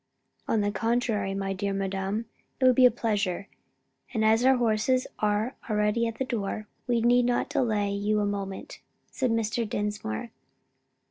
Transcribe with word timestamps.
"On 0.47 0.61
the 0.61 0.71
contrary, 0.71 1.35
my 1.35 1.53
dear 1.53 1.73
madam, 1.73 2.25
it 2.59 2.65
would 2.65 2.73
be 2.73 2.87
a 2.87 2.89
pleasure; 2.89 3.47
and 4.11 4.25
as 4.25 4.43
our 4.43 4.55
horses 4.55 5.05
are 5.19 5.55
already 5.69 6.07
at 6.07 6.17
the 6.17 6.25
door, 6.25 6.67
we 6.87 7.01
need 7.01 7.25
not 7.25 7.49
delay 7.49 7.91
you 7.91 8.19
a 8.19 8.25
moment," 8.25 8.79
said 9.11 9.29
Mr. 9.29 9.69
Dinsmore. 9.69 10.31